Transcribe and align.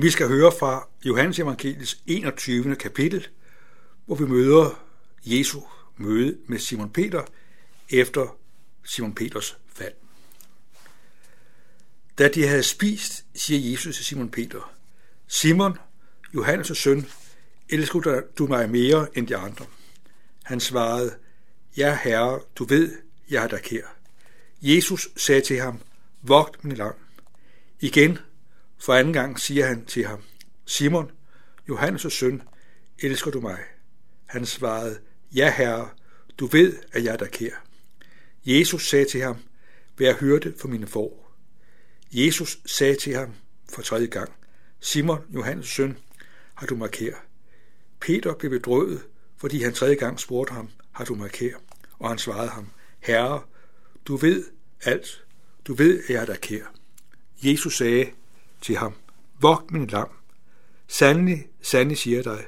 Vi 0.00 0.10
skal 0.10 0.28
høre 0.28 0.52
fra 0.58 0.88
Johannes 1.04 1.38
Evangeliets 1.38 2.02
21. 2.06 2.76
kapitel, 2.76 3.28
hvor 4.06 4.14
vi 4.14 4.24
møder 4.24 4.84
Jesu 5.24 5.60
møde 5.96 6.38
med 6.46 6.58
Simon 6.58 6.90
Peter 6.90 7.22
efter 7.90 8.36
Simon 8.84 9.14
Peters 9.14 9.58
fald. 9.74 9.92
Da 12.18 12.28
de 12.28 12.46
havde 12.46 12.62
spist, 12.62 13.24
siger 13.34 13.70
Jesus 13.70 13.96
til 13.96 14.04
Simon 14.04 14.30
Peter, 14.30 14.74
Simon, 15.26 15.78
Johannes' 16.34 16.74
søn, 16.74 17.06
elsker 17.68 18.22
du 18.38 18.46
mig 18.46 18.70
mere 18.70 19.18
end 19.18 19.26
de 19.26 19.36
andre? 19.36 19.66
Han 20.42 20.60
svarede, 20.60 21.14
Ja, 21.76 21.98
herre, 22.02 22.40
du 22.56 22.64
ved, 22.64 22.96
jeg 23.30 23.44
er 23.44 23.48
der 23.48 23.58
kær. 23.58 23.96
Jesus 24.62 25.08
sagde 25.16 25.40
til 25.40 25.60
ham, 25.60 25.80
Vogt 26.22 26.64
min 26.64 26.76
lam. 26.76 26.94
Igen, 27.80 28.18
for 28.78 28.94
anden 28.94 29.12
gang 29.12 29.40
siger 29.40 29.66
han 29.66 29.84
til 29.84 30.06
ham, 30.06 30.22
Simon, 30.66 31.10
Johannes' 31.70 32.08
søn, 32.08 32.42
elsker 32.98 33.30
du 33.30 33.40
mig? 33.40 33.58
Han 34.26 34.46
svarede, 34.46 34.98
Ja, 35.34 35.52
herre, 35.56 35.88
du 36.38 36.46
ved, 36.46 36.76
at 36.92 37.04
jeg 37.04 37.12
er 37.12 37.16
der 37.16 37.26
kær. 37.26 37.64
Jesus 38.44 38.88
sagde 38.88 39.04
til 39.04 39.22
ham, 39.22 39.36
Vær 39.98 40.14
hørte 40.14 40.54
for 40.60 40.68
mine 40.68 40.86
får. 40.86 41.34
Jesus 42.12 42.58
sagde 42.66 42.94
til 42.94 43.14
ham 43.14 43.34
for 43.68 43.82
tredje 43.82 44.06
gang, 44.06 44.32
Simon, 44.80 45.18
Johannes' 45.18 45.66
søn, 45.66 45.98
har 46.54 46.66
du 46.66 46.76
mig 46.76 46.90
kær? 46.90 47.14
Peter 48.00 48.34
blev 48.34 48.50
bedrøvet, 48.50 49.02
fordi 49.36 49.62
han 49.62 49.72
tredje 49.72 49.94
gang 49.94 50.20
spurgte 50.20 50.52
ham, 50.52 50.68
har 50.92 51.04
du 51.04 51.14
mig 51.14 51.30
kær? 51.30 51.54
Og 51.98 52.08
han 52.08 52.18
svarede 52.18 52.48
ham, 52.48 52.70
Herre, 53.00 53.42
du 54.06 54.16
ved 54.16 54.44
alt. 54.84 55.24
Du 55.66 55.74
ved, 55.74 56.02
at 56.04 56.10
jeg 56.10 56.22
er 56.22 56.26
der 56.26 56.36
kær. 56.36 56.64
Jesus 57.42 57.76
sagde 57.76 58.10
til 58.60 58.76
ham, 58.76 58.92
Vogt 59.40 59.70
min 59.70 59.86
lam. 59.86 60.08
Sandelig, 60.86 61.48
sandelig 61.62 61.98
siger 61.98 62.22
dig, 62.22 62.46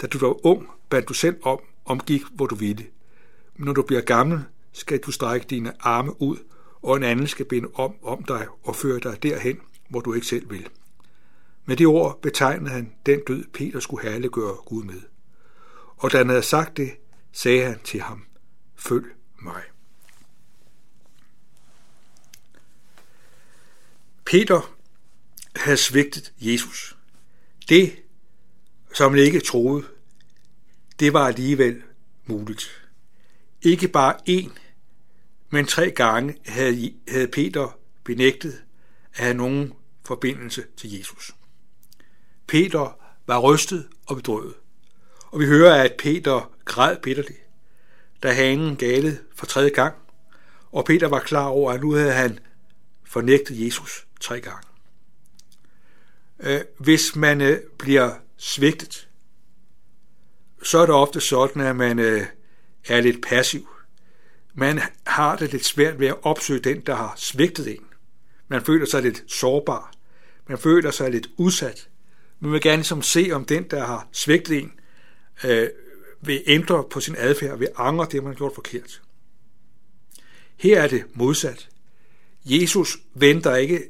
da 0.00 0.06
du 0.06 0.18
var 0.18 0.46
ung, 0.46 0.68
bandt 0.90 1.08
du 1.08 1.14
selv 1.14 1.36
om, 1.42 1.60
omgik, 1.84 2.22
hvor 2.32 2.46
du 2.46 2.54
ville. 2.54 2.86
Men 3.56 3.64
når 3.64 3.72
du 3.72 3.82
bliver 3.82 4.00
gammel, 4.00 4.44
skal 4.72 4.98
du 4.98 5.10
strække 5.10 5.46
dine 5.50 5.72
arme 5.80 6.22
ud, 6.22 6.36
og 6.82 6.96
en 6.96 7.02
anden 7.02 7.26
skal 7.26 7.46
binde 7.46 7.68
om 7.74 7.94
om 8.02 8.24
dig 8.24 8.46
og 8.62 8.76
føre 8.76 8.98
dig 8.98 9.22
derhen, 9.22 9.60
hvor 9.88 10.00
du 10.00 10.14
ikke 10.14 10.26
selv 10.26 10.50
vil. 10.50 10.68
Med 11.64 11.76
de 11.76 11.86
ord 11.86 12.22
betegnede 12.22 12.70
han 12.70 12.92
den 13.06 13.20
død, 13.20 13.44
Peter 13.52 13.80
skulle 13.80 14.10
herliggøre 14.10 14.54
Gud 14.54 14.82
med. 14.82 15.00
Og 15.96 16.12
da 16.12 16.18
han 16.18 16.28
havde 16.28 16.42
sagt 16.42 16.76
det, 16.76 16.90
sagde 17.32 17.64
han 17.64 17.78
til 17.84 18.00
ham, 18.00 18.24
følg 18.76 19.04
mig. 19.42 19.62
Peter 24.24 24.77
havde 25.58 25.76
svigtet 25.76 26.32
Jesus. 26.40 26.96
Det, 27.68 27.96
som 28.94 29.12
han 29.12 29.22
ikke 29.22 29.40
troede, 29.40 29.86
det 31.00 31.12
var 31.12 31.26
alligevel 31.26 31.82
muligt. 32.26 32.88
Ikke 33.62 33.88
bare 33.88 34.14
én, 34.28 34.58
men 35.50 35.66
tre 35.66 35.90
gange 35.90 36.36
havde, 36.46 36.94
havde 37.08 37.28
Peter 37.28 37.78
benægtet 38.04 38.62
at 39.14 39.24
have 39.24 39.34
nogen 39.34 39.72
forbindelse 40.04 40.64
til 40.76 40.98
Jesus. 40.98 41.34
Peter 42.46 42.98
var 43.26 43.38
rystet 43.38 43.88
og 44.06 44.16
bedrøvet, 44.16 44.54
og 45.26 45.40
vi 45.40 45.46
hører, 45.46 45.82
at 45.82 45.94
Peter 45.98 46.52
græd 46.64 46.96
bitterligt, 47.02 47.38
da 48.22 48.32
hanen 48.32 48.76
galede 48.76 49.18
for 49.36 49.46
tredje 49.46 49.70
gang, 49.70 49.94
og 50.72 50.84
Peter 50.84 51.08
var 51.08 51.20
klar 51.20 51.46
over, 51.46 51.72
at 51.72 51.80
nu 51.80 51.92
havde 51.92 52.12
han 52.12 52.38
fornægtet 53.04 53.64
Jesus 53.66 54.06
tre 54.20 54.40
gange. 54.40 54.68
Øh, 56.40 56.60
hvis 56.78 57.16
man 57.16 57.40
øh, 57.40 57.60
bliver 57.78 58.14
svigtet, 58.36 59.08
så 60.62 60.78
er 60.78 60.86
det 60.86 60.94
ofte 60.94 61.20
sådan, 61.20 61.62
at 61.62 61.76
man 61.76 61.98
øh, 61.98 62.26
er 62.88 63.00
lidt 63.00 63.26
passiv. 63.26 63.68
Man 64.54 64.80
har 65.06 65.36
det 65.36 65.52
lidt 65.52 65.64
svært 65.64 66.00
ved 66.00 66.06
at 66.06 66.16
opsøge 66.22 66.60
den, 66.60 66.80
der 66.80 66.94
har 66.94 67.14
svigtet 67.16 67.68
en. 67.68 67.84
Man 68.48 68.64
føler 68.64 68.86
sig 68.86 69.02
lidt 69.02 69.32
sårbar. 69.32 69.92
Man 70.48 70.58
føler 70.58 70.90
sig 70.90 71.10
lidt 71.10 71.28
udsat. 71.36 71.88
Man 72.40 72.52
vil 72.52 72.60
gerne 72.60 72.84
som 72.84 73.02
se, 73.02 73.30
om 73.32 73.44
den, 73.44 73.62
der 73.62 73.84
har 73.84 74.08
svigtet 74.12 74.58
en, 74.58 74.72
øh, 75.44 75.68
vil 76.20 76.42
ændre 76.46 76.84
på 76.90 77.00
sin 77.00 77.16
adfærd, 77.18 77.58
vil 77.58 77.68
angre 77.76 78.06
det, 78.10 78.22
man 78.22 78.32
har 78.32 78.36
gjort 78.36 78.54
forkert. 78.54 79.02
Her 80.56 80.82
er 80.82 80.88
det 80.88 81.04
modsat. 81.14 81.68
Jesus 82.44 82.98
venter 83.14 83.56
ikke 83.56 83.82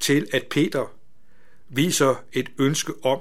til, 0.00 0.28
at 0.32 0.46
Peter 0.50 0.95
viser 1.68 2.14
et 2.32 2.48
ønske 2.58 2.92
om 3.02 3.20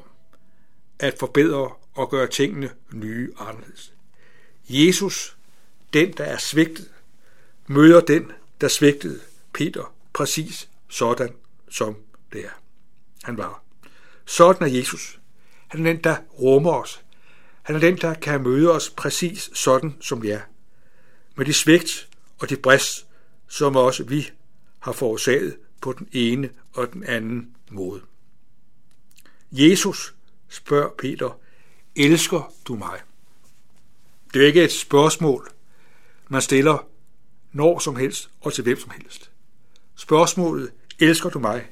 at 1.00 1.16
forbedre 1.20 1.72
og 1.94 2.10
gøre 2.10 2.28
tingene 2.28 2.70
nye 2.94 3.34
anderledes. 3.38 3.94
Jesus, 4.70 5.38
den 5.94 6.12
der 6.12 6.24
er 6.24 6.38
svigtet, 6.38 6.92
møder 7.68 8.02
den, 8.02 8.32
der 8.62 8.68
svigtede 8.68 9.20
Peter 9.54 9.96
præcis 10.14 10.70
sådan, 10.90 11.34
som 11.70 11.96
det 12.34 12.46
er. 12.46 12.62
Han 13.24 13.38
var. 13.38 13.64
Sådan 14.26 14.68
er 14.68 14.72
Jesus. 14.72 15.20
Han 15.68 15.86
er 15.86 15.94
den, 15.94 16.04
der 16.04 16.18
rummer 16.40 16.74
os. 16.74 17.02
Han 17.64 17.76
er 17.76 17.80
den, 17.80 17.98
der 17.98 18.14
kan 18.14 18.44
møde 18.44 18.72
os 18.72 18.90
præcis 18.90 19.50
sådan, 19.54 19.96
som 20.02 20.24
vi 20.24 20.30
er. 20.30 20.42
Med 21.36 21.46
de 21.46 21.54
svigt 21.54 22.10
og 22.40 22.50
de 22.50 22.58
brist, 22.58 23.08
som 23.48 23.76
også 23.76 24.04
vi 24.04 24.32
har 24.80 24.92
forårsaget 24.92 25.58
på 25.82 25.94
den 25.94 26.08
ene 26.12 26.50
og 26.74 26.94
den 26.94 27.04
anden 27.04 27.56
måde. 27.72 28.02
Jesus 29.58 30.16
spørger 30.50 30.90
Peter, 30.98 31.40
elsker 31.96 32.54
du 32.68 32.76
mig? 32.76 33.00
Det 34.34 34.42
er 34.42 34.48
ikke 34.48 34.64
et 34.64 34.72
spørgsmål, 34.72 35.52
man 36.30 36.42
stiller 36.42 36.88
når 37.52 37.80
som 37.80 37.96
helst 37.96 38.30
og 38.42 38.54
til 38.54 38.64
hvem 38.64 38.80
som 38.80 38.90
helst. 38.90 39.32
Spørgsmålet, 39.96 40.72
elsker 41.00 41.30
du 41.30 41.40
mig, 41.40 41.68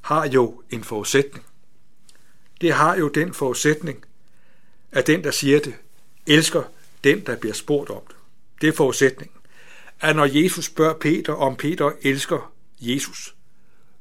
har 0.00 0.28
jo 0.28 0.62
en 0.70 0.84
forudsætning. 0.84 1.46
Det 2.60 2.72
har 2.72 2.96
jo 2.96 3.08
den 3.08 3.34
forudsætning, 3.34 4.04
at 4.92 5.06
den, 5.06 5.24
der 5.24 5.30
siger 5.30 5.60
det, 5.60 5.74
elsker 6.26 6.62
den, 7.04 7.26
der 7.26 7.36
bliver 7.36 7.54
spurgt 7.54 7.90
om 7.90 8.02
det. 8.08 8.16
Det 8.60 8.68
er 8.68 8.72
forudsætningen. 8.72 9.36
At 10.00 10.16
når 10.16 10.24
Jesus 10.24 10.64
spørger 10.64 10.94
Peter, 10.94 11.32
om 11.32 11.56
Peter 11.56 11.92
elsker 12.02 12.52
Jesus, 12.80 13.34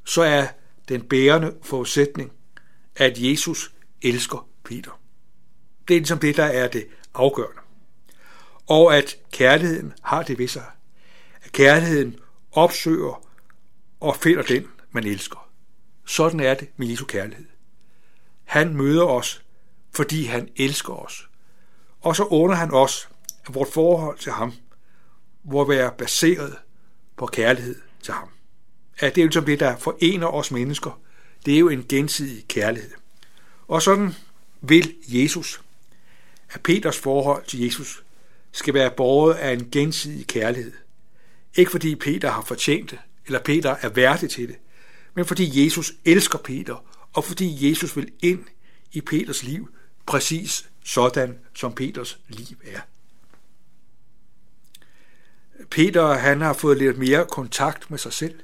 så 0.03 0.21
er 0.21 0.47
den 0.89 1.01
bærende 1.01 1.55
forudsætning, 1.63 2.31
at 2.97 3.13
Jesus 3.17 3.73
elsker 4.01 4.47
Peter. 4.63 5.01
Det 5.87 5.95
er 5.95 5.99
ligesom 5.99 6.19
det, 6.19 6.37
der 6.37 6.45
er 6.45 6.67
det 6.67 6.87
afgørende. 7.13 7.61
Og 8.67 8.97
at 8.97 9.17
kærligheden 9.31 9.93
har 10.01 10.23
det 10.23 10.37
ved 10.37 10.47
sig. 10.47 10.65
At 11.43 11.51
kærligheden 11.51 12.19
opsøger 12.51 13.23
og 13.99 14.15
finder 14.15 14.43
den, 14.43 14.67
man 14.91 15.03
elsker. 15.03 15.49
Sådan 16.05 16.39
er 16.39 16.53
det 16.53 16.67
med 16.77 16.87
Jesu 16.87 17.05
kærlighed. 17.05 17.45
Han 18.43 18.75
møder 18.75 19.05
os, 19.05 19.43
fordi 19.95 20.23
han 20.23 20.49
elsker 20.55 20.93
os. 20.93 21.29
Og 22.01 22.15
så 22.15 22.23
under 22.23 22.55
han 22.55 22.73
os, 22.73 23.09
at 23.47 23.55
vores 23.55 23.73
forhold 23.73 24.17
til 24.17 24.31
ham 24.31 24.53
må 25.43 25.67
være 25.67 25.91
baseret 25.97 26.55
på 27.17 27.25
kærlighed 27.25 27.75
til 28.01 28.13
ham. 28.13 28.29
At 28.99 29.15
det 29.15 29.21
er 29.21 29.25
ligesom 29.25 29.45
det, 29.45 29.59
der 29.59 29.77
forener 29.77 30.27
os 30.27 30.51
mennesker. 30.51 31.01
Det 31.45 31.53
er 31.53 31.59
jo 31.59 31.69
en 31.69 31.85
gensidig 31.89 32.45
kærlighed. 32.47 32.91
Og 33.67 33.81
sådan 33.81 34.15
vil 34.61 34.95
Jesus, 35.07 35.61
at 36.49 36.61
Peters 36.61 36.97
forhold 36.97 37.45
til 37.45 37.59
Jesus 37.59 38.03
skal 38.51 38.73
være 38.73 38.91
båret 38.91 39.33
af 39.33 39.53
en 39.53 39.69
gensidig 39.71 40.27
kærlighed. 40.27 40.73
Ikke 41.55 41.71
fordi 41.71 41.95
Peter 41.95 42.31
har 42.31 42.41
fortjent 42.41 42.91
det, 42.91 42.99
eller 43.25 43.39
Peter 43.39 43.75
er 43.81 43.89
værdig 43.89 44.29
til 44.29 44.47
det, 44.47 44.55
men 45.13 45.25
fordi 45.25 45.65
Jesus 45.65 45.93
elsker 46.05 46.37
Peter, 46.37 46.85
og 47.13 47.23
fordi 47.23 47.69
Jesus 47.69 47.95
vil 47.95 48.11
ind 48.19 48.45
i 48.91 49.01
Peters 49.01 49.43
liv, 49.43 49.69
præcis 50.05 50.69
sådan 50.83 51.39
som 51.53 51.73
Peters 51.73 52.19
liv 52.27 52.57
er. 52.63 52.79
Peter 55.69 56.13
han 56.13 56.41
har 56.41 56.53
fået 56.53 56.77
lidt 56.77 56.97
mere 56.97 57.25
kontakt 57.25 57.91
med 57.91 57.99
sig 57.99 58.13
selv. 58.13 58.39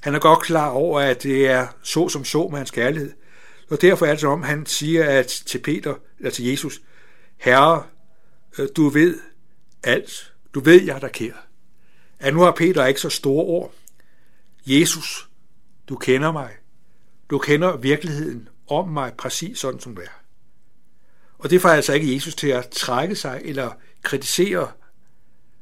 Han 0.00 0.14
er 0.14 0.18
godt 0.18 0.42
klar 0.42 0.68
over, 0.68 1.00
at 1.00 1.22
det 1.22 1.46
er 1.46 1.66
så 1.82 2.08
som 2.08 2.24
så 2.24 2.48
med 2.48 2.58
hans 2.58 2.70
kærlighed. 2.70 3.12
Og 3.70 3.82
derfor 3.82 4.06
er 4.06 4.10
det 4.10 4.20
som 4.20 4.30
om, 4.30 4.42
han 4.42 4.66
siger 4.66 5.04
at 5.04 5.26
til 5.26 5.58
Peter, 5.58 5.94
eller 6.18 6.30
til 6.30 6.44
Jesus, 6.44 6.80
Herre, 7.36 7.82
øh, 8.58 8.68
du 8.76 8.88
ved 8.88 9.18
alt. 9.82 10.32
Du 10.54 10.60
ved, 10.60 10.82
jeg 10.82 10.94
er 10.94 10.98
der 10.98 11.08
kær. 11.08 11.32
At 12.18 12.34
nu 12.34 12.40
har 12.40 12.50
Peter 12.50 12.86
ikke 12.86 13.00
så 13.00 13.08
store 13.08 13.44
ord. 13.44 13.74
Jesus, 14.66 15.28
du 15.88 15.96
kender 15.96 16.32
mig. 16.32 16.50
Du 17.30 17.38
kender 17.38 17.76
virkeligheden 17.76 18.48
om 18.68 18.88
mig 18.88 19.12
præcis 19.18 19.58
sådan, 19.58 19.80
som 19.80 19.96
det 19.96 20.04
er. 20.04 20.20
Og 21.38 21.50
det 21.50 21.62
får 21.62 21.68
altså 21.68 21.92
ikke 21.92 22.14
Jesus 22.14 22.34
til 22.34 22.48
at 22.48 22.68
trække 22.68 23.16
sig 23.16 23.40
eller 23.44 23.70
kritisere 24.02 24.72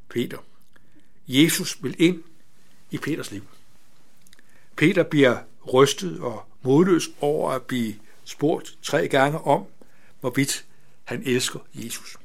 Peter. 0.09 0.37
Jesus 1.27 1.83
vil 1.83 1.95
ind 1.99 2.23
i 2.91 2.97
Peters 2.97 3.31
liv. 3.31 3.43
Peter 4.79 5.03
bliver 5.03 5.37
rystet 5.73 6.19
og 6.19 6.45
modløs 6.61 7.09
over 7.21 7.51
at 7.51 7.61
blive 7.61 7.95
spurgt 8.23 8.77
tre 8.83 9.07
gange 9.07 9.39
om, 9.39 9.65
hvorvidt 10.19 10.65
han 11.03 11.23
elsker 11.25 11.59
Jesus. 11.73 12.17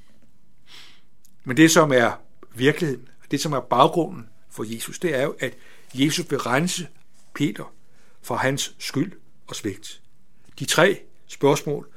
Men 1.45 1.57
det, 1.57 1.71
som 1.71 1.93
er 1.93 2.13
virkeligheden, 2.55 3.09
det, 3.31 3.41
som 3.41 3.53
er 3.53 3.61
baggrunden 3.61 4.29
for 4.51 4.75
Jesus, 4.75 4.99
det 4.99 5.15
er 5.15 5.23
jo, 5.23 5.37
at 5.41 5.55
Jesus 5.95 6.31
vil 6.31 6.39
rense 6.39 6.89
Peter 7.35 7.75
for 8.23 8.37
hans 8.37 8.75
skyld 8.79 9.13
og 9.47 9.57
svigt. 9.57 10.03
De 10.59 10.65
tre 10.65 11.01
spørgsmål 11.27 11.89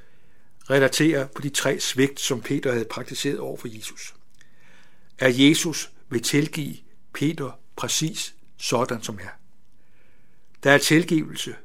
relaterer 0.70 1.28
på 1.28 1.42
de 1.42 1.50
tre 1.50 1.80
svigt, 1.80 2.20
som 2.20 2.42
Peter 2.42 2.72
havde 2.72 2.86
praktiseret 2.86 3.40
over 3.40 3.58
for 3.58 3.68
Jesus. 3.68 4.16
Er 5.18 5.30
Jesus 5.30 5.92
vil 6.10 6.24
tilgive 6.24 6.76
Peter 7.14 7.60
præcis 7.76 8.36
sådan 8.58 9.04
som 9.04 9.20
er. 9.22 9.47
Der 10.68 10.74
er 10.74 10.78
tilgivelse 10.78 11.56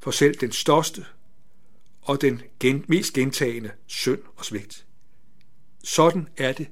for 0.00 0.10
selv 0.10 0.34
den 0.34 0.52
største 0.52 1.06
og 2.02 2.20
den 2.20 2.42
gen, 2.60 2.84
mest 2.88 3.12
gentagende 3.12 3.72
synd 3.86 4.22
og 4.36 4.44
svigt. 4.44 4.86
Sådan 5.84 6.28
er 6.36 6.52
det 6.52 6.68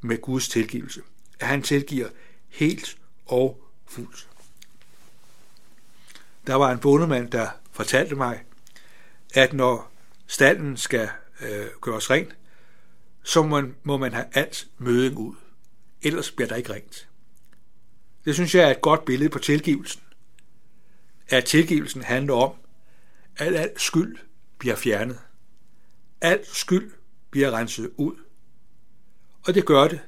med 0.00 0.20
Guds 0.20 0.48
tilgivelse, 0.48 1.02
at 1.40 1.46
han 1.46 1.62
tilgiver 1.62 2.08
helt 2.48 2.98
og 3.26 3.70
fuldt. 3.86 4.28
Der 6.46 6.54
var 6.54 6.72
en 6.72 6.78
bondemand, 6.78 7.30
der 7.30 7.48
fortalte 7.72 8.14
mig, 8.14 8.44
at 9.34 9.52
når 9.52 9.92
stallen 10.26 10.76
skal 10.76 11.10
øh, 11.40 11.66
gøres 11.80 12.10
ren, 12.10 12.32
så 13.22 13.42
må 13.42 13.60
man, 13.60 13.76
må 13.82 13.96
man 13.96 14.12
have 14.12 14.26
alt 14.32 14.68
møding 14.78 15.18
ud. 15.18 15.34
Ellers 16.02 16.30
bliver 16.30 16.48
der 16.48 16.56
ikke 16.56 16.72
rent. 16.72 17.08
Det 18.24 18.34
synes 18.34 18.54
jeg 18.54 18.64
er 18.64 18.70
et 18.70 18.80
godt 18.80 19.04
billede 19.04 19.30
på 19.30 19.38
tilgivelsen. 19.38 20.02
At 21.28 21.44
tilgivelsen 21.44 22.02
handler 22.02 22.34
om, 22.34 22.52
at 23.36 23.54
al 23.54 23.70
skyld 23.76 24.16
bliver 24.58 24.76
fjernet. 24.76 25.18
Al 26.20 26.40
skyld 26.52 26.92
bliver 27.30 27.50
renset 27.50 27.90
ud. 27.96 28.16
Og 29.42 29.54
det 29.54 29.66
gør 29.66 29.88
det, 29.88 30.00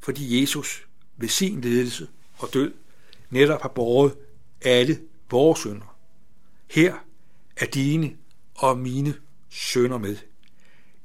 fordi 0.00 0.40
Jesus 0.40 0.86
ved 1.16 1.28
sin 1.28 1.60
ledelse 1.60 2.08
og 2.38 2.48
død 2.54 2.74
netop 3.30 3.62
har 3.62 3.68
båret 3.68 4.16
alle 4.60 5.00
vores 5.30 5.60
sønder. 5.60 5.98
Her 6.70 6.94
er 7.56 7.66
dine 7.66 8.16
og 8.54 8.78
mine 8.78 9.14
sønder 9.50 9.98
med. 9.98 10.16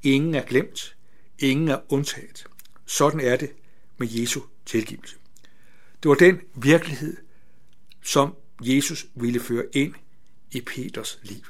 Ingen 0.03 0.35
er 0.35 0.45
glemt, 0.45 0.97
ingen 1.39 1.67
er 1.67 1.79
undtaget. 1.89 2.45
Sådan 2.85 3.19
er 3.19 3.35
det 3.35 3.51
med 3.97 4.07
Jesu 4.11 4.41
tilgivelse. 4.65 5.15
Det 6.03 6.09
var 6.09 6.15
den 6.15 6.41
virkelighed, 6.55 7.17
som 8.03 8.35
Jesus 8.61 9.05
ville 9.15 9.39
føre 9.39 9.65
ind 9.73 9.93
i 10.51 10.61
Peters 10.61 11.19
liv. 11.23 11.43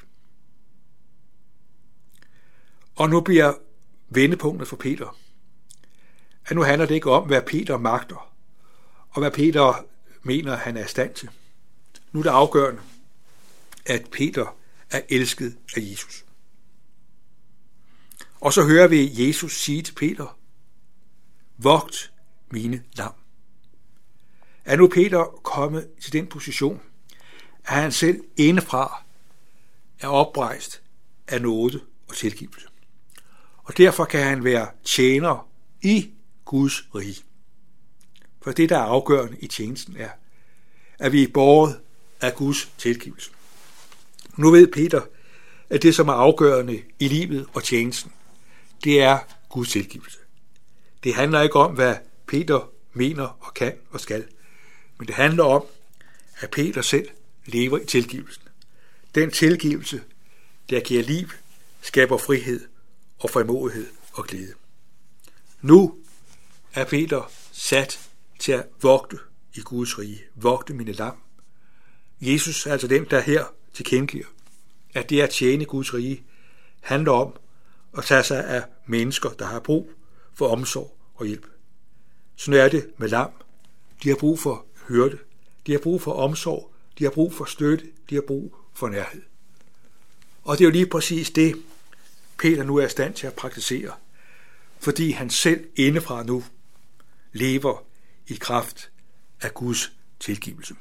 Og 2.96 3.10
nu 3.10 3.20
bliver 3.20 3.54
vendepunktet 4.08 4.68
for 4.68 4.76
Peter, 4.76 5.18
at 6.46 6.56
nu 6.56 6.62
handler 6.62 6.86
det 6.86 6.94
ikke 6.94 7.10
om, 7.10 7.26
hvad 7.26 7.42
Peter 7.42 7.76
magter, 7.76 8.34
og 9.10 9.20
hvad 9.20 9.30
Peter 9.30 9.86
mener, 10.22 10.56
han 10.56 10.76
er 10.76 10.84
i 10.84 10.88
stand 10.88 11.14
til. 11.14 11.30
Nu 12.12 12.18
er 12.18 12.22
det 12.22 12.30
afgørende, 12.30 12.82
at 13.86 14.08
Peter 14.12 14.56
er 14.90 15.00
elsket 15.08 15.58
af 15.76 15.80
Jesus. 15.80 16.24
Og 18.40 18.52
så 18.52 18.64
hører 18.64 18.88
vi 18.88 19.26
Jesus 19.26 19.60
sige 19.60 19.82
til 19.82 19.94
Peter, 19.94 20.38
Vogt 21.56 22.12
mine 22.50 22.84
lam. 22.96 23.12
Er 24.64 24.76
nu 24.76 24.88
Peter 24.88 25.24
kommet 25.24 25.90
til 26.00 26.12
den 26.12 26.26
position, 26.26 26.80
at 27.68 27.74
han 27.74 27.92
selv 27.92 28.20
indefra 28.36 29.02
er 30.00 30.08
oprejst 30.08 30.82
af 31.28 31.42
nåde 31.42 31.80
og 32.08 32.16
tilgivelse. 32.16 32.66
Og 33.56 33.76
derfor 33.76 34.04
kan 34.04 34.24
han 34.24 34.44
være 34.44 34.68
tjener 34.84 35.48
i 35.82 36.10
Guds 36.44 36.84
rige. 36.94 37.22
For 38.42 38.52
det, 38.52 38.68
der 38.68 38.78
er 38.78 38.82
afgørende 38.82 39.38
i 39.40 39.46
tjenesten, 39.46 39.96
er, 39.96 40.10
at 40.98 41.12
vi 41.12 41.22
er 41.22 41.28
borget 41.34 41.80
af 42.20 42.34
Guds 42.34 42.70
tilgivelse. 42.78 43.30
Nu 44.36 44.50
ved 44.50 44.72
Peter, 44.72 45.00
at 45.70 45.82
det, 45.82 45.94
som 45.94 46.08
er 46.08 46.12
afgørende 46.12 46.82
i 46.98 47.08
livet 47.08 47.46
og 47.54 47.64
tjenesten, 47.64 48.12
det 48.84 49.02
er 49.02 49.18
Guds 49.48 49.70
tilgivelse. 49.70 50.18
Det 51.04 51.14
handler 51.14 51.40
ikke 51.40 51.56
om, 51.56 51.74
hvad 51.74 51.96
Peter 52.26 52.70
mener 52.92 53.24
og 53.40 53.54
kan 53.54 53.72
og 53.90 54.00
skal, 54.00 54.24
men 54.98 55.06
det 55.06 55.14
handler 55.14 55.44
om, 55.44 55.64
at 56.40 56.50
Peter 56.50 56.82
selv 56.82 57.08
lever 57.48 57.78
i 57.78 57.86
tilgivelsen. 57.86 58.42
Den 59.14 59.30
tilgivelse, 59.30 60.02
der 60.70 60.80
giver 60.80 61.02
liv, 61.02 61.28
skaber 61.80 62.18
frihed 62.18 62.60
og 63.18 63.30
frimodighed 63.30 63.86
og 64.12 64.26
glæde. 64.26 64.52
Nu 65.62 65.98
er 66.74 66.84
Peter 66.84 67.32
sat 67.52 68.10
til 68.38 68.52
at 68.52 68.66
vogte 68.82 69.18
i 69.54 69.60
Guds 69.60 69.98
rige, 69.98 70.22
vogte 70.34 70.74
mine 70.74 70.92
lam. 70.92 71.16
Jesus 72.20 72.66
er 72.66 72.72
altså 72.72 72.86
den, 72.86 73.04
der 73.04 73.20
her 73.20 73.44
tilkendegiver, 73.74 74.26
at 74.94 75.10
det 75.10 75.20
at 75.20 75.30
tjene 75.30 75.64
Guds 75.64 75.94
rige 75.94 76.22
handler 76.80 77.12
om 77.12 77.36
at 77.98 78.04
tage 78.04 78.22
sig 78.22 78.44
af 78.44 78.64
mennesker, 78.86 79.30
der 79.30 79.46
har 79.46 79.60
brug 79.60 79.90
for 80.34 80.48
omsorg 80.48 80.96
og 81.14 81.26
hjælp. 81.26 81.46
Sådan 82.36 82.60
er 82.60 82.68
det 82.68 82.90
med 82.98 83.08
lam. 83.08 83.30
De 84.02 84.08
har 84.08 84.16
brug 84.16 84.38
for 84.38 84.66
hørte, 84.88 85.18
de 85.66 85.72
har 85.72 85.78
brug 85.78 86.02
for 86.02 86.12
omsorg, 86.12 86.74
de 86.98 87.04
har 87.04 87.10
brug 87.10 87.34
for 87.34 87.44
støtte, 87.44 87.86
de 88.10 88.14
har 88.14 88.22
brug 88.22 88.56
for 88.74 88.88
nærhed. 88.88 89.22
Og 90.44 90.58
det 90.58 90.64
er 90.64 90.68
jo 90.68 90.72
lige 90.72 90.86
præcis 90.86 91.30
det, 91.30 91.62
Peter 92.38 92.62
nu 92.62 92.76
er 92.76 92.86
i 92.86 92.88
stand 92.88 93.14
til 93.14 93.26
at 93.26 93.34
praktisere, 93.34 93.92
fordi 94.80 95.10
han 95.10 95.30
selv 95.30 95.68
indefra 95.76 96.22
nu 96.22 96.44
lever 97.32 97.84
i 98.26 98.34
kraft 98.34 98.90
af 99.40 99.54
Guds 99.54 99.92
tilgivelse. 100.20 100.74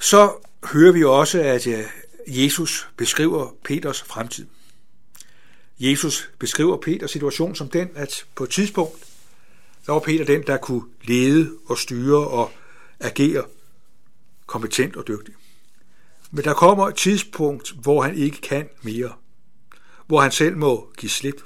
Så 0.00 0.36
hører 0.64 0.92
vi 0.92 1.04
også, 1.04 1.40
at 1.40 1.66
øh, 1.66 1.84
Jesus 2.26 2.88
beskriver 2.96 3.50
Peters 3.64 4.02
fremtid. 4.02 4.46
Jesus 5.78 6.30
beskriver 6.38 6.76
Peters 6.76 7.10
situation 7.10 7.54
som 7.54 7.68
den, 7.68 7.90
at 7.94 8.24
på 8.34 8.44
et 8.44 8.50
tidspunkt, 8.50 9.04
der 9.86 9.92
var 9.92 10.00
Peter 10.00 10.24
den, 10.24 10.42
der 10.46 10.56
kunne 10.56 10.82
lede 11.02 11.56
og 11.66 11.78
styre 11.78 12.28
og 12.28 12.52
agere 13.00 13.44
kompetent 14.46 14.96
og 14.96 15.08
dygtig. 15.08 15.34
Men 16.30 16.44
der 16.44 16.54
kommer 16.54 16.88
et 16.88 16.94
tidspunkt, 16.94 17.70
hvor 17.70 18.02
han 18.02 18.14
ikke 18.14 18.40
kan 18.40 18.68
mere. 18.82 19.12
Hvor 20.06 20.20
han 20.20 20.32
selv 20.32 20.56
må 20.56 20.92
give 20.98 21.10
slip. 21.10 21.42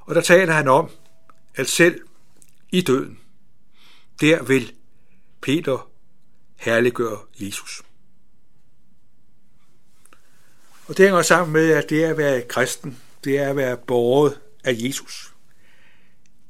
Og 0.00 0.14
der 0.14 0.20
taler 0.20 0.52
han 0.52 0.68
om, 0.68 0.90
at 1.54 1.68
selv 1.68 2.00
i 2.70 2.80
døden, 2.80 3.18
der 4.20 4.42
vil 4.42 4.72
Peter 5.40 5.90
herliggøre 6.56 7.18
Jesus. 7.40 7.82
Og 10.86 10.96
det 10.96 11.04
hænger 11.04 11.22
sammen 11.22 11.52
med, 11.52 11.70
at 11.70 11.90
det 11.90 12.04
er 12.04 12.10
at 12.10 12.16
være 12.16 12.42
kristen, 12.42 12.98
det 13.24 13.38
er 13.38 13.50
at 13.50 13.56
være 13.56 13.76
borget 13.76 14.40
af 14.64 14.74
Jesus. 14.76 15.33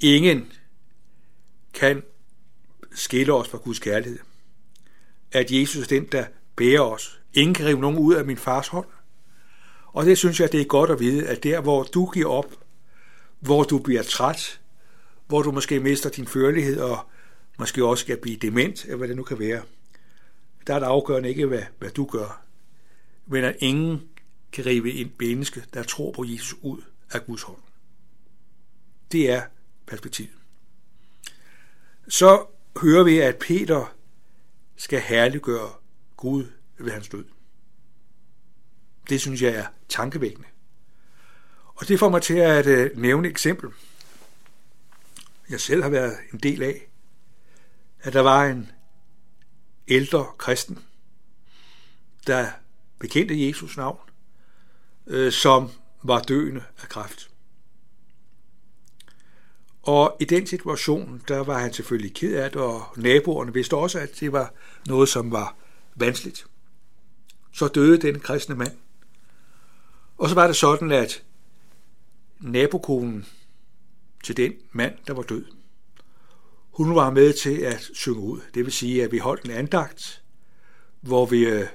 Ingen 0.00 0.52
kan 1.74 2.02
skille 2.94 3.32
os 3.32 3.48
fra 3.48 3.58
Guds 3.58 3.78
kærlighed. 3.78 4.18
At 5.32 5.50
Jesus 5.50 5.82
er 5.82 5.86
den, 5.86 6.04
der 6.12 6.26
bærer 6.56 6.80
os. 6.80 7.20
Ingen 7.32 7.54
kan 7.54 7.66
rive 7.66 7.80
nogen 7.80 7.98
ud 7.98 8.14
af 8.14 8.24
min 8.24 8.36
fars 8.36 8.68
hånd. 8.68 8.86
Og 9.86 10.06
det 10.06 10.18
synes 10.18 10.40
jeg, 10.40 10.52
det 10.52 10.60
er 10.60 10.64
godt 10.64 10.90
at 10.90 11.00
vide, 11.00 11.28
at 11.28 11.42
der, 11.42 11.60
hvor 11.60 11.82
du 11.82 12.10
giver 12.10 12.30
op, 12.30 12.64
hvor 13.40 13.62
du 13.62 13.78
bliver 13.78 14.02
træt, 14.02 14.60
hvor 15.26 15.42
du 15.42 15.50
måske 15.50 15.80
mister 15.80 16.10
din 16.10 16.26
førlighed 16.26 16.80
og 16.80 16.98
måske 17.58 17.84
også 17.84 18.02
skal 18.02 18.16
blive 18.16 18.36
dement, 18.36 18.84
eller 18.84 18.96
hvad 18.96 19.08
det 19.08 19.16
nu 19.16 19.22
kan 19.22 19.38
være, 19.38 19.62
der 20.66 20.74
er 20.74 20.78
det 20.78 20.86
afgørende 20.86 21.28
ikke, 21.28 21.46
hvad, 21.46 21.62
hvad 21.78 21.90
du 21.90 22.04
gør, 22.04 22.42
men 23.26 23.44
at 23.44 23.56
ingen 23.58 24.02
kan 24.52 24.66
rive 24.66 24.92
en 24.92 25.12
menneske, 25.20 25.64
der 25.74 25.82
tror 25.82 26.12
på 26.12 26.24
Jesus 26.24 26.58
ud 26.62 26.82
af 27.10 27.26
Guds 27.26 27.42
hånd. 27.42 27.58
Det 29.12 29.30
er 29.30 29.42
perspektiv. 29.86 30.26
Så 32.08 32.46
hører 32.82 33.04
vi, 33.04 33.18
at 33.18 33.36
Peter 33.36 33.94
skal 34.76 35.00
herliggøre 35.00 35.72
Gud 36.16 36.46
ved 36.78 36.92
hans 36.92 37.08
død. 37.08 37.24
Det 39.08 39.20
synes 39.20 39.42
jeg 39.42 39.54
er 39.54 39.66
tankevækkende. 39.88 40.48
Og 41.74 41.88
det 41.88 41.98
får 41.98 42.08
mig 42.08 42.22
til 42.22 42.34
at 42.34 42.66
øh, 42.66 42.98
nævne 42.98 43.28
et 43.28 43.30
eksempel, 43.30 43.70
jeg 45.50 45.60
selv 45.60 45.82
har 45.82 45.90
været 45.90 46.16
en 46.32 46.38
del 46.38 46.62
af, 46.62 46.90
at 48.00 48.12
der 48.12 48.20
var 48.20 48.44
en 48.44 48.70
ældre 49.88 50.26
kristen, 50.38 50.78
der 52.26 52.50
bekendte 52.98 53.46
Jesus 53.46 53.76
navn, 53.76 53.98
øh, 55.06 55.32
som 55.32 55.70
var 56.02 56.22
døende 56.22 56.64
af 56.82 56.88
kræft. 56.88 57.33
Og 59.86 60.16
i 60.20 60.24
den 60.24 60.46
situation, 60.46 61.22
der 61.28 61.38
var 61.38 61.58
han 61.58 61.72
selvfølgelig 61.72 62.14
ked 62.14 62.34
af 62.34 62.50
det, 62.50 62.60
og 62.60 62.82
naboerne 62.96 63.54
vidste 63.54 63.76
også, 63.76 63.98
at 63.98 64.20
det 64.20 64.32
var 64.32 64.54
noget, 64.86 65.08
som 65.08 65.32
var 65.32 65.56
vanskeligt. 65.94 66.46
så 67.52 67.68
døde 67.68 67.98
den 67.98 68.20
kristne 68.20 68.54
mand. 68.54 68.76
Og 70.18 70.28
så 70.28 70.34
var 70.34 70.46
det 70.46 70.56
sådan, 70.56 70.92
at 70.92 71.22
nabokonen 72.40 73.26
til 74.24 74.36
den 74.36 74.52
mand, 74.72 74.94
der 75.06 75.12
var 75.12 75.22
død, 75.22 75.44
hun 76.70 76.94
var 76.94 77.10
med 77.10 77.32
til 77.32 77.56
at 77.60 77.90
synge 77.94 78.18
ud. 78.18 78.40
Det 78.54 78.64
vil 78.64 78.72
sige, 78.72 79.04
at 79.04 79.12
vi 79.12 79.18
holdt 79.18 79.44
en 79.44 79.50
andagt, 79.50 80.22
hvor 81.00 81.26
vi 81.26 81.46
øh, 81.46 81.66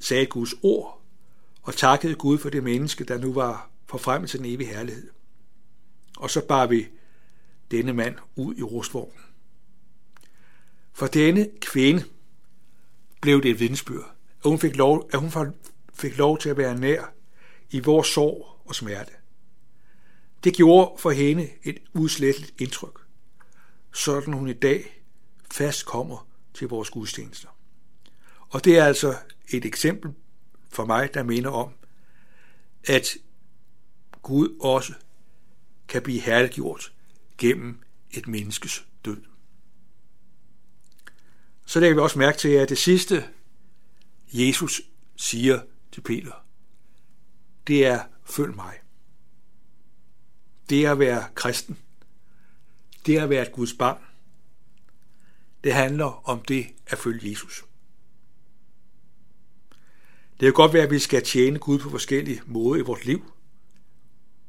sagde 0.00 0.26
Guds 0.26 0.54
ord 0.62 1.02
og 1.62 1.74
takkede 1.74 2.14
Gud 2.14 2.38
for 2.38 2.50
det 2.50 2.64
menneske, 2.64 3.04
der 3.04 3.18
nu 3.18 3.32
var 3.32 3.70
forfremmet 3.86 4.30
til 4.30 4.38
den 4.38 4.46
evige 4.46 4.68
herlighed. 4.68 5.10
Og 6.22 6.30
så 6.30 6.40
bar 6.46 6.66
vi 6.66 6.88
denne 7.70 7.92
mand 7.92 8.16
ud 8.36 8.54
i 8.54 8.62
rustvognen. 8.62 9.20
For 10.92 11.06
denne 11.06 11.48
kvinde 11.60 12.04
blev 13.20 13.42
det 13.42 13.50
et 13.50 13.60
vidensbyrd, 13.60 14.14
at 14.44 14.50
hun 14.50 14.58
fik 14.58 14.76
lov, 14.76 15.08
at 15.12 15.20
hun 15.20 15.30
fik 15.94 16.18
lov 16.18 16.38
til 16.38 16.48
at 16.48 16.56
være 16.56 16.78
nær 16.78 17.14
i 17.70 17.80
vores 17.80 18.06
sorg 18.08 18.60
og 18.64 18.74
smerte. 18.74 19.12
Det 20.44 20.54
gjorde 20.54 20.98
for 20.98 21.10
hende 21.10 21.48
et 21.62 21.78
udsletteligt 21.92 22.60
indtryk, 22.60 22.98
sådan 23.94 24.34
hun 24.34 24.48
i 24.48 24.52
dag 24.52 25.02
fast 25.50 25.86
kommer 25.86 26.28
til 26.54 26.68
vores 26.68 26.90
gudstjenester. 26.90 27.48
Og 28.48 28.64
det 28.64 28.78
er 28.78 28.84
altså 28.84 29.16
et 29.48 29.64
eksempel 29.64 30.12
for 30.68 30.84
mig, 30.84 31.14
der 31.14 31.22
minder 31.22 31.50
om, 31.50 31.72
at 32.84 33.08
Gud 34.22 34.58
også 34.60 34.92
kan 35.92 36.02
blive 36.02 36.20
herliggjort 36.20 36.92
gennem 37.38 37.82
et 38.10 38.28
menneskes 38.28 38.86
død. 39.04 39.22
Så 41.66 41.80
lægger 41.80 41.94
vi 41.94 42.00
også 42.00 42.18
mærke 42.18 42.38
til, 42.38 42.48
at 42.48 42.68
det 42.68 42.78
sidste, 42.78 43.24
Jesus 44.32 44.80
siger 45.16 45.60
til 45.92 46.00
Peter, 46.00 46.46
det 47.66 47.86
er, 47.86 48.04
følg 48.24 48.54
mig. 48.54 48.78
Det 50.70 50.86
er 50.86 50.92
at 50.92 50.98
være 50.98 51.24
kristen. 51.34 51.78
Det 53.06 53.16
er 53.16 53.22
at 53.22 53.30
være 53.30 53.46
et 53.46 53.52
Guds 53.52 53.72
barn. 53.72 54.02
Det 55.64 55.74
handler 55.74 56.28
om 56.28 56.42
det 56.42 56.66
at 56.86 56.98
følge 56.98 57.30
Jesus. 57.30 57.64
Det 60.32 60.46
kan 60.46 60.52
godt 60.52 60.72
være, 60.72 60.82
at 60.82 60.90
vi 60.90 60.98
skal 60.98 61.24
tjene 61.24 61.58
Gud 61.58 61.78
på 61.78 61.90
forskellige 61.90 62.42
måder 62.46 62.82
i 62.82 62.84
vores 62.84 63.04
liv, 63.04 63.32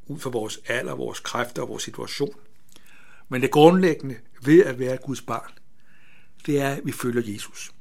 ud 0.07 0.19
fra 0.19 0.29
vores 0.29 0.59
alder, 0.67 0.95
vores 0.95 1.19
kræfter 1.19 1.61
og 1.61 1.69
vores 1.69 1.83
situation. 1.83 2.35
Men 3.29 3.41
det 3.41 3.51
grundlæggende 3.51 4.15
ved 4.41 4.65
at 4.65 4.79
være 4.79 4.97
Guds 4.97 5.21
barn, 5.21 5.51
det 6.45 6.59
er, 6.59 6.69
at 6.69 6.85
vi 6.85 6.91
følger 6.91 7.33
Jesus. 7.33 7.71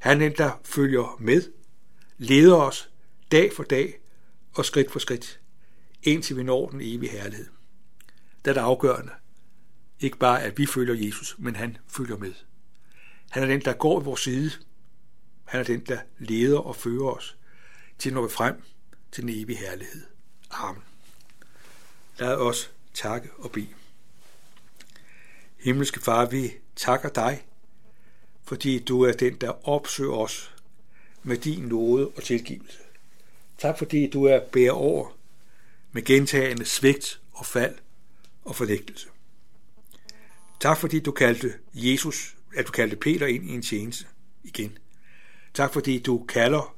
Han 0.00 0.22
er 0.22 0.28
den, 0.28 0.38
der 0.38 0.60
følger 0.64 1.16
med, 1.20 1.42
leder 2.18 2.56
os 2.56 2.90
dag 3.32 3.52
for 3.56 3.62
dag 3.62 3.98
og 4.54 4.64
skridt 4.64 4.90
for 4.90 4.98
skridt, 4.98 5.40
indtil 6.02 6.36
vi 6.36 6.42
når 6.42 6.68
den 6.68 6.80
evige 6.82 7.10
herlighed. 7.10 7.46
Det 8.44 8.50
er 8.50 8.54
det 8.54 8.60
afgørende. 8.60 9.12
Ikke 10.00 10.18
bare, 10.18 10.42
at 10.42 10.58
vi 10.58 10.66
følger 10.66 11.06
Jesus, 11.06 11.34
men 11.38 11.56
han 11.56 11.76
følger 11.88 12.16
med. 12.16 12.32
Han 13.30 13.42
er 13.42 13.46
den, 13.46 13.60
der 13.60 13.72
går 13.72 14.00
i 14.00 14.04
vores 14.04 14.20
side. 14.20 14.50
Han 15.44 15.60
er 15.60 15.64
den, 15.64 15.80
der 15.80 15.98
leder 16.18 16.58
og 16.58 16.76
fører 16.76 17.10
os 17.10 17.36
til 17.98 18.14
når 18.14 18.22
vi 18.22 18.28
frem 18.28 18.62
til 19.12 19.22
den 19.22 19.30
evige 19.30 19.58
herlighed. 19.58 20.02
Amen. 20.50 20.82
Lad 22.18 22.36
os 22.36 22.70
takke 22.94 23.30
og 23.38 23.50
bede. 23.50 23.68
Himmelske 25.56 26.00
Far, 26.00 26.26
vi 26.26 26.52
takker 26.76 27.08
dig, 27.08 27.46
fordi 28.44 28.78
du 28.78 29.02
er 29.02 29.12
den, 29.12 29.34
der 29.34 29.68
opsøger 29.68 30.12
os 30.12 30.54
med 31.22 31.36
din 31.36 31.62
nåde 31.62 32.08
og 32.08 32.22
tilgivelse. 32.22 32.78
Tak 33.58 33.78
fordi 33.78 34.10
du 34.10 34.24
er 34.24 34.40
bære 34.52 34.70
over 34.70 35.16
med 35.92 36.04
gentagende 36.04 36.64
svigt 36.64 37.20
og 37.32 37.46
fald 37.46 37.74
og 38.44 38.56
fornægtelse. 38.56 39.08
Tak 40.60 40.78
fordi 40.78 41.00
du 41.00 41.12
kaldte 41.12 41.54
Jesus, 41.74 42.36
at 42.56 42.66
du 42.66 42.72
kaldte 42.72 42.96
Peter 42.96 43.26
ind 43.26 43.50
i 43.50 43.54
en 43.54 43.62
tjeneste 43.62 44.06
igen. 44.44 44.78
Tak 45.54 45.72
fordi 45.72 45.98
du 45.98 46.24
kalder 46.28 46.76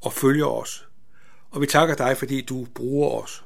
og 0.00 0.12
følger 0.12 0.46
os. 0.46 0.88
Og 1.50 1.60
vi 1.60 1.66
takker 1.66 1.94
dig, 1.94 2.16
fordi 2.16 2.40
du 2.40 2.66
bruger 2.74 3.22
os. 3.22 3.44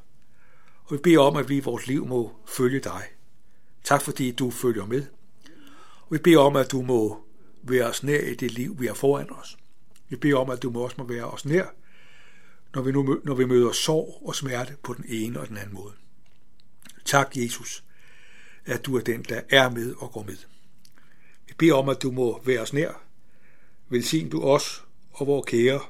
Og 0.85 0.93
vi 0.93 0.99
beder 0.99 1.19
om, 1.19 1.37
at 1.37 1.49
vi 1.49 1.57
i 1.57 1.61
vores 1.61 1.87
liv 1.87 2.07
må 2.07 2.33
følge 2.47 2.81
dig. 2.81 3.03
Tak 3.85 4.03
fordi 4.03 4.31
du 4.31 4.51
følger 4.51 4.87
med. 4.87 5.07
Og 6.01 6.09
vi 6.11 6.19
beder 6.19 6.39
om, 6.39 6.57
at 6.57 6.73
du 6.73 6.83
må 6.83 7.25
være 7.63 7.85
os 7.85 8.03
nær 8.03 8.21
i 8.21 8.35
det 8.35 8.51
liv, 8.51 8.81
vi 8.81 8.87
har 8.87 8.95
foran 8.95 9.33
os. 9.33 9.59
Vi 10.09 10.17
beder 10.17 10.37
om, 10.37 10.51
at 10.51 10.63
du 10.63 10.71
må 10.71 10.81
også 10.81 10.97
må 10.99 11.05
være 11.05 11.25
os 11.25 11.45
nær, 11.45 11.67
når 12.75 12.83
vi, 12.83 12.93
nu, 12.93 13.21
når 13.25 13.35
vi 13.35 13.45
møder 13.45 13.73
sorg 13.73 14.23
og 14.27 14.35
smerte 14.35 14.77
på 14.83 14.95
den 14.95 15.05
ene 15.09 15.41
og 15.41 15.49
den 15.49 15.57
anden 15.57 15.75
måde. 15.75 15.93
Tak, 17.05 17.37
Jesus, 17.37 17.85
at 18.65 18.87
du 18.87 18.97
er 18.97 19.01
den, 19.01 19.23
der 19.23 19.41
er 19.51 19.71
med 19.71 19.95
og 19.99 20.13
går 20.13 20.23
med. 20.23 20.37
Vi 21.47 21.55
beder 21.59 21.75
om, 21.75 21.89
at 21.89 22.03
du 22.03 22.11
må 22.11 22.43
være 22.45 22.61
os 22.61 22.73
nær. 22.73 23.03
Velsign 23.89 24.29
du 24.31 24.43
os 24.43 24.85
og 25.13 25.27
vores 25.27 25.47
kære 25.47 25.81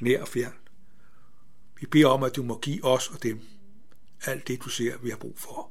nær 0.00 0.20
og 0.20 0.28
fjern. 0.28 0.54
Vi 1.80 1.86
beder 1.86 2.06
om, 2.06 2.22
at 2.22 2.36
du 2.36 2.42
må 2.42 2.58
give 2.58 2.84
os 2.84 3.08
og 3.08 3.22
dem 3.22 3.40
alt 4.24 4.48
det, 4.48 4.64
du 4.64 4.70
ser, 4.70 4.98
vi 4.98 5.10
har 5.10 5.16
brug 5.16 5.38
for. 5.38 5.70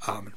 Amen. 0.00 0.34